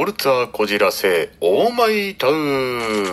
[0.00, 3.04] ォルツァこじらせオーマイタウン。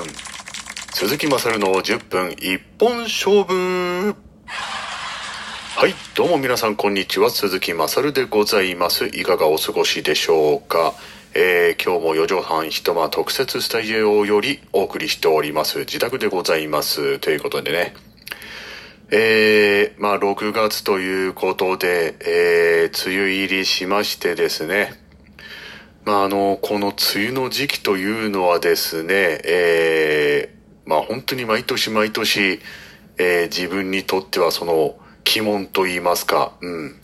[0.94, 4.16] 鈴木まさるの10分一本勝負。
[4.46, 7.30] はいどうも皆さんこんにちは。
[7.30, 9.08] 鈴木まさるでございます。
[9.08, 10.94] いかがお過ごしでしょうか。
[11.34, 15.80] えー、今日も4畳半一間特設スタジオよりお送りしております。
[15.80, 17.20] 自宅でございます。
[17.20, 17.96] ということでね。
[19.12, 25.07] えー、まあ6月ということで、えー、梅雨入りしましてですね。
[26.14, 32.60] ああのこの梅雨の時期というのはですねえー、まあ本当に毎年毎年、
[33.18, 34.98] えー、自分にとってはその
[35.36, 36.96] 鬼門と言いますかうん。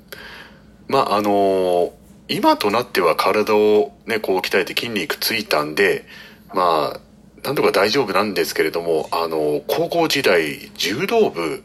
[0.88, 1.94] まああの
[2.30, 6.06] 今となっては体をね、こう鍛えて筋肉ついたんで、
[6.54, 7.00] まあ、
[7.44, 11.64] なんとか大丈夫なんですけれども、あの、高校時代、柔道部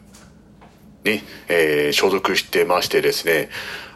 [1.05, 3.49] に、えー、所属してましてですね、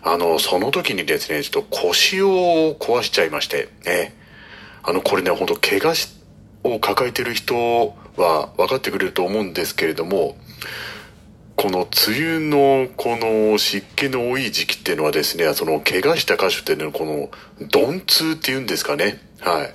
[0.04, 4.14] あの、その時にですね、ちょっと腰を壊しちゃいまして、ね。
[4.84, 5.94] あの、これね、本当怪我
[6.64, 7.56] を抱えてる人
[8.18, 10.36] は分かってくれると思うんですけれども、
[11.56, 17.30] この梅雨のこの湿気の多い時期っていうのはですね、その怪我した箇所っていうのはこの
[17.60, 19.22] 鈍痛っていうんですかね。
[19.40, 19.74] はい。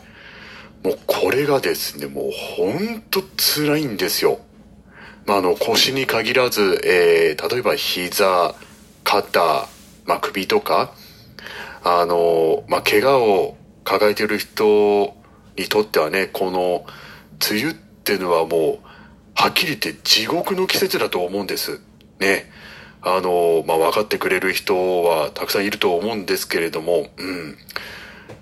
[0.86, 4.40] もうこれがですね、もうほんと辛いんですよ。
[5.24, 8.54] まあ、あの腰に限らず、えー、例えば膝、
[9.04, 9.68] 肩、
[10.08, 10.92] まあ、首とか、
[11.84, 15.14] あの、まあ、怪我を抱えてる人
[15.56, 16.86] にとってはね、この
[17.50, 18.88] 梅雨っていうのはもう
[19.34, 21.80] はっきり言って地獄の季節だと思うんです。
[22.18, 22.50] ね。
[23.02, 27.56] あの、まあ、分かってくれる人はたくさんいると思うんですけれども、うん。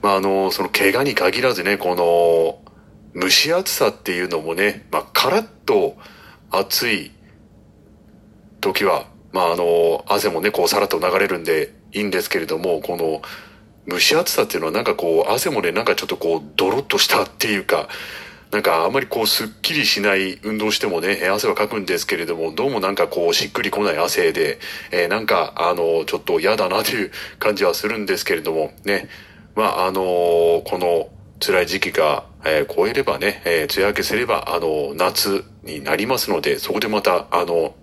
[0.03, 1.94] まあ、あの、その怪我に限らずね、こ
[3.14, 5.97] の、蒸し暑さっていうのもね、まあ、カラッと
[6.50, 7.11] 暑い
[8.61, 9.06] 時は、
[9.37, 13.20] まあ、あの、汗もね、こうさらっと流れるんでいいんですけれども、この、
[13.87, 17.89] 蒸し暑さっていうのはなんかこう、汗もね、なんかちょっとこう、ドロッとしたっていうか、
[18.51, 24.59] なんかあんまりこうすっきりしない運動してもね、汗はかくんですけれども、どうもなんかこうしっくりこない汗で、
[24.93, 29.09] えー、なんかあの、ちょっと嫌だなという感じはするんですけれども、ね。
[29.56, 30.00] まああの
[30.65, 31.09] この
[31.41, 37.75] 辛い時期が、えー、超えればね、えー、梅雨明けすれば、あの、夏になりますので、そこでまた、あの、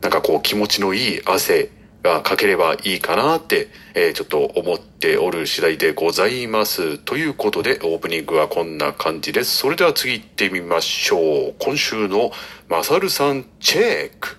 [0.00, 1.70] なんかこう気持ちのいい汗
[2.02, 6.98] がかければいいかなって、えー、ちょっと思っておる次第でございます。
[6.98, 9.56] ということで、オープニングはこんな感じです。
[9.56, 11.54] それでは次行ってみましょう。
[11.58, 12.30] 今週の
[12.68, 14.36] マサルさんチェック。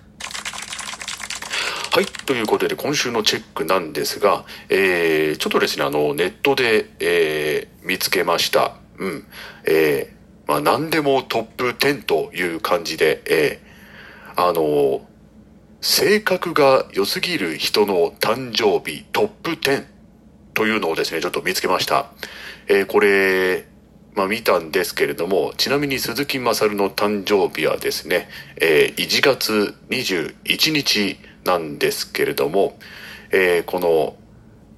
[1.92, 2.06] はい。
[2.06, 8.76] ということで、今週のチェックなんですが、えー、ちょっとですね、あの、ネットで、えー、見つけました。
[8.98, 9.26] うん。
[9.66, 15.02] えー、まあ、何でもトップ10という感じで、えー、あの、
[15.80, 19.86] 性格が良すぎる人の誕生日トップ10
[20.52, 22.10] というのをですね、ちょっと見つけました。
[22.68, 23.66] えー、これ、
[24.14, 28.28] まあ見たんですけれども、ちなみに鈴木まさるの誕生日はですね、
[28.60, 32.78] えー、1月21日なんですけれども、
[33.30, 34.16] えー、この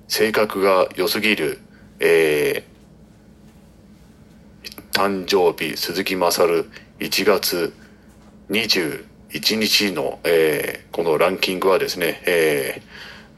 [0.06, 1.58] 性格が良すぎる、
[1.98, 6.70] えー、誕生日鈴木まさる
[7.00, 7.72] 1月
[8.50, 12.82] 21日1日の、えー、このランキングはですね、え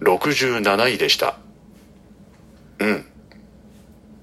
[0.01, 1.39] ー、67位でした。
[2.79, 3.07] うん。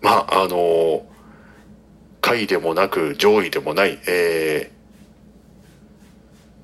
[0.01, 1.01] まあ、あのー、
[2.21, 4.71] 下位でもなく上位でもない、え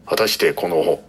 [0.06, 1.02] ー、果たしてこの、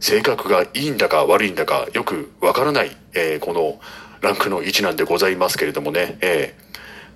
[0.00, 3.78] 性格がいいんだか悪いんだかよくわからない、えー、この
[4.22, 6.54] ランクの位置なんでございますけれどもね、え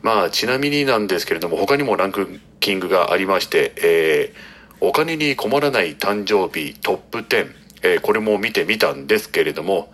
[0.03, 4.53] ー、まあ、ちなみになんですけれども、他にもランクキングがありまして、えー、
[4.87, 9.91] お金に困らない誕生日トップ10、えー、これも見てみたんですけれども、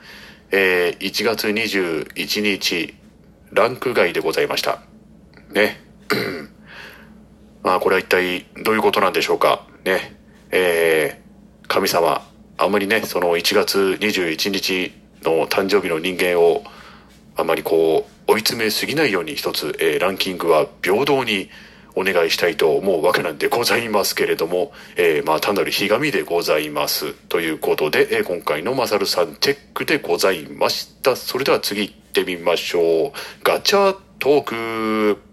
[0.51, 2.95] えー、1月21日、
[3.53, 4.83] ランク外でございました。
[5.53, 5.81] ね。
[7.62, 9.65] まあ、これは一体どういうことなんでしょうか。
[9.84, 10.17] ね。
[10.51, 12.27] えー、神様、
[12.59, 16.65] あまりね、その1月21日の誕生日の人間を、
[17.37, 21.48] あまりこう、追い詰めすぎないように一つ、えー、ランキングは平等に
[21.95, 27.13] お願いしたいと思うわけなんでございますけれども、えー、まあ単なるひがみでございます。
[27.13, 31.16] ということで、えー、今回のマサルさんチェックでございました。
[31.16, 33.13] それでは次行ってみましょう。
[33.42, 35.31] ガチャトーク。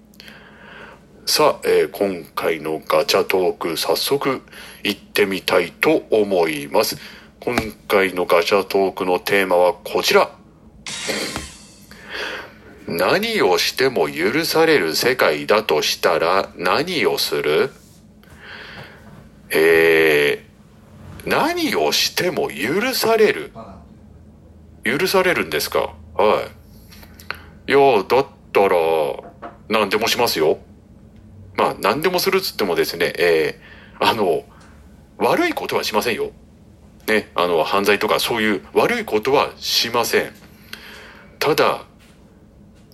[1.25, 4.41] さあ、えー、今回のガチャトーク早速
[4.83, 6.97] 行ってみたいと思います。
[7.41, 7.55] 今
[7.87, 10.31] 回のガチャトークのテーマはこちら。
[12.87, 17.69] 何をしても許される世界だとしたら何をする？
[19.49, 23.51] えー、何をしても許される
[24.83, 25.93] 許されるんですか？
[26.15, 26.47] は
[27.67, 27.71] い。
[27.71, 28.77] いや、だったら、
[29.67, 30.57] 何でもしますよ。
[31.57, 34.45] まあ、何でもするっつってもですね、えー、あの、
[35.17, 36.31] 悪いことはしませんよ。
[37.07, 40.31] ね、あの、犯罪とかそういう悪いことはしません。
[41.39, 41.83] ただ、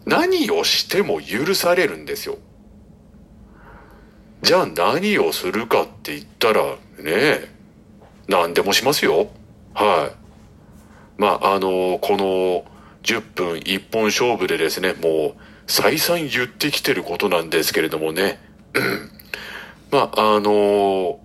[0.05, 2.38] 何をしても許されるんですよ。
[4.41, 7.50] じゃあ何をするかって言ったら、ね、
[8.27, 9.29] 何でもしますよ。
[9.73, 11.21] はい。
[11.21, 12.65] まあ、あの、この
[13.03, 18.39] 10分一本勝負でですね、もう再三言ってきてることなんですけれどもね。
[19.91, 21.19] まあ、あの、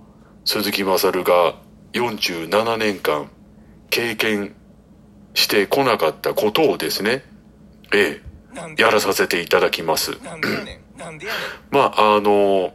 [0.44, 1.56] 鈴木まさるが
[1.94, 3.30] 47年間
[3.90, 4.54] 経験
[5.34, 7.24] してこなかったことをですね、
[7.92, 8.27] ええ、
[8.76, 10.18] やらさせていただきます。
[11.70, 12.74] まあ、あの、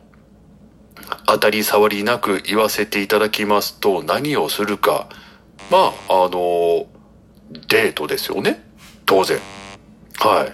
[1.25, 5.09] 当たり障りなく言わせていただきますと何をするか。
[5.69, 6.87] まあ、あの、
[7.67, 8.63] デートですよね。
[9.05, 9.39] 当然。
[10.19, 10.49] はい。
[10.49, 10.53] も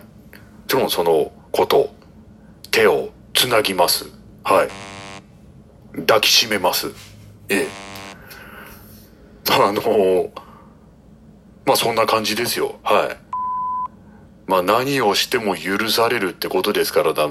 [0.68, 1.94] ちろんそのこと、
[2.72, 4.06] 手をつなぎます。
[4.44, 4.70] はい。
[6.02, 6.92] 抱きしめます。
[7.50, 7.68] ええ。
[9.52, 10.32] あの、
[11.66, 12.80] まあそんな感じですよ。
[12.84, 13.29] はい。
[14.50, 17.30] まあ何をしても許されるってことですからだ、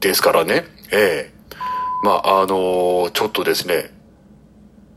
[0.00, 0.64] ですからね。
[0.90, 1.34] ええ。
[2.02, 3.94] まああのちょっとですね、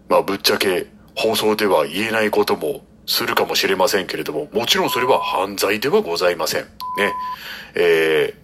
[0.10, 6.64] まあぶっちゃけ放送では言えないこともするかもしれませんけれども、もちろんそれは犯罪ではございません。
[6.64, 7.14] ね。
[7.76, 8.36] えー、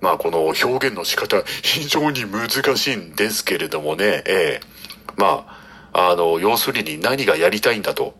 [0.00, 5.44] まあこの表現の仕方、非常に難しいんですけれどもね、えー、ま
[5.92, 8.14] あ、あの、要するに何がやりたいんだと、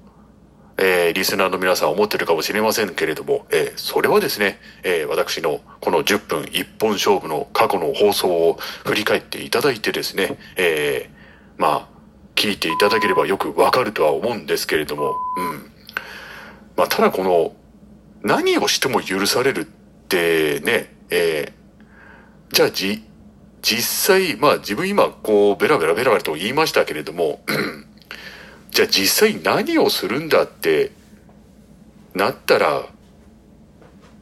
[0.78, 11.88] えー、リスナーの皆さん思ってるかもしれませんけれども、えー、それはですね、えー、私のこの10分一本勝負の過去の放送を振り返っていただいてですね、えー、まあ、
[12.36, 15.72] 聞いていただければよくわかるとは思うんですけれども、うん。
[16.76, 17.52] まあ、ただこの、
[18.22, 23.02] 何をしても許されるってね、えー、じゃあじ、
[23.62, 27.40] 実際、まあ自分今こうベラベラベラベラと言いましたけれども、
[28.70, 30.92] じゃあ実際何をするんだって
[32.14, 32.86] なったら、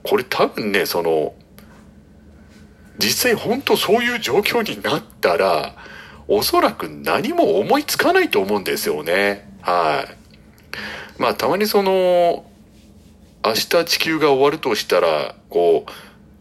[0.02, 1.34] これ多分ね、その、
[2.98, 5.75] 実際本当そういう状況になったら、
[6.28, 9.48] おそらく何も思いつかないと思うんですよね。
[9.62, 11.20] はい。
[11.20, 12.44] まあ、たまにその、
[13.44, 15.90] 明日地球が終わるとしたら、こう、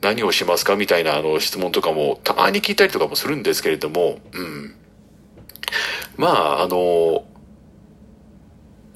[0.02, 4.76] 何をしますかみたいなあの質問とかもたまに聞いたりとかもするんですけれども、うん。
[6.18, 7.26] まあ、あの、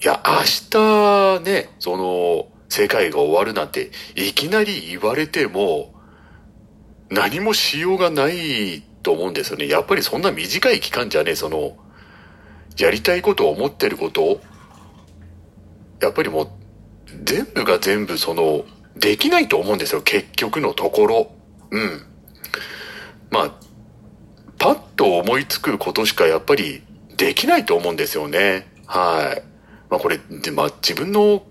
[0.01, 0.33] いや、明
[0.69, 5.93] 日ね、その、世界が終わるなんて、いきなり言われても、
[7.09, 9.67] 何もしようがないと思うんですよね。
[9.67, 11.75] やっぱりそんな短い期間じゃね、その、
[12.77, 14.39] やりたいこと思ってること、
[15.99, 16.49] やっぱりもう、
[17.23, 18.63] 全部が全部その、
[18.95, 21.31] できないと思うんですよ、結局のところ。
[21.71, 22.05] うん。
[23.31, 23.53] まあ、
[24.57, 26.83] パッと思いつくことしかやっぱり
[27.17, 28.67] できないと思うんですよね。
[28.85, 29.48] はい。
[29.89, 31.43] まあこれ、で、まあ自分の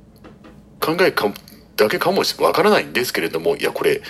[0.80, 1.32] 考えか
[1.76, 4.02] だけかもしわからないんですけれども、いやこれ、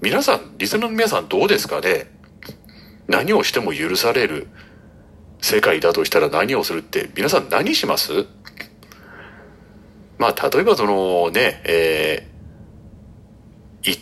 [0.00, 2.10] 皆さん、リスナーの皆さんどうですかね？
[3.08, 4.48] 何をしても許される
[5.40, 8.26] 世界だとしたら何をするって皆さん何します？
[10.18, 13.98] まあ例えばそのね、えー、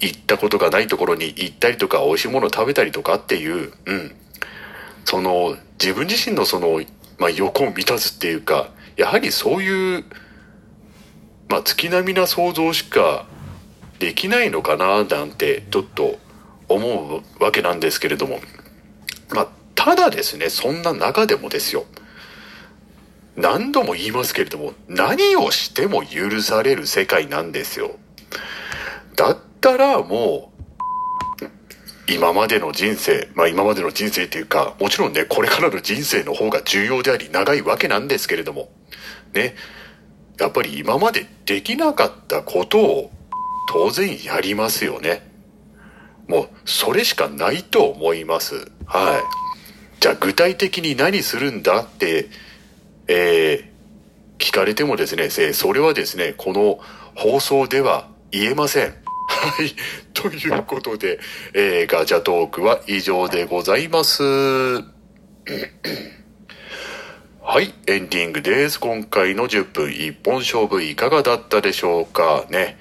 [0.00, 4.14] 行ったことがないところに行ったりとか美味しいものを食べたりとかっていう、うん。
[5.04, 6.82] その自分自身のその、
[7.18, 10.04] まあ欲を満たすっていうか、やはりそういう、
[11.48, 13.24] まあ月並みな想像しか
[13.98, 16.18] できないのかななんてちょっと
[16.68, 18.40] 思うわけなんですけれども、
[19.30, 21.86] まあ、ただですね、そんな中でもですよ、
[23.36, 27.92] 何度も言いますけれども、何をしても許される世界なんですよ。
[29.16, 30.49] だったらもう、
[32.10, 38.70] 今までの人生、まあ今までの人生っていうか、もちろんね、これからの人生の方が重要であり長いわけなんですけれども、
[39.32, 39.54] ね、
[40.38, 43.10] やっぱり今までできなかったことを
[43.68, 45.28] 当然やりますよね。
[46.26, 48.70] もう、それしかないと思います。
[48.86, 50.00] はい。
[50.00, 52.28] じゃあ、具体的に何するんだって、
[53.06, 56.80] えー、聞かれてもですね、それはですね、この
[57.14, 58.94] 放送では言えません。
[59.30, 59.72] はい。
[60.12, 61.20] ということで、
[61.54, 64.24] えー、ガチャトークは以上でございます。
[64.24, 64.82] は
[67.60, 68.80] い、エンディングです。
[68.80, 72.76] 今回の10分一本勝負いかがだったでしょうかね。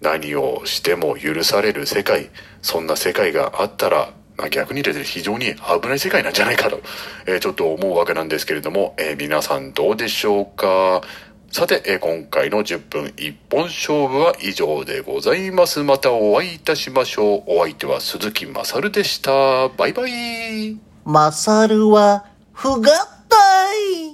[0.00, 2.30] 何をしても許される世界。
[2.62, 6.80] そんな世界があったら、まあ、逆にですね、非常に危ない世界なんじゃないかと、
[7.26, 11.02] えー、ちょっと思うわけなんですけれども、えー、皆さんどうでしょうか？
[11.50, 15.82] さて、えー今回の10分一本勝負は以上でございます。
[15.82, 17.42] またお会いいたしましょう。
[17.46, 19.68] お相手は鈴木まさるでした。
[19.70, 20.76] バイバイ。
[21.06, 24.07] まさるは、不合体